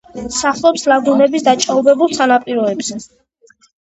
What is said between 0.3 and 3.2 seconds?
სახლობს ლაგუნების დაჭაობებულ სანაპიროებზე.